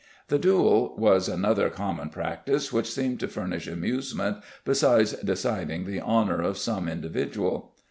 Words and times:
The 0.29 0.39
duel 0.39 0.95
was 0.97 1.29
another 1.29 1.69
common 1.69 2.09
practice 2.09 2.73
which 2.73 2.89
seemed 2.91 3.19
to 3.19 3.27
furnish 3.27 3.67
amusement 3.67 4.37
besides 4.65 5.11
deciding 5.13 5.85
the 5.85 5.99
honor 6.01 6.41
of 6.41 6.57
some 6.57 6.87
individual. 6.89 7.73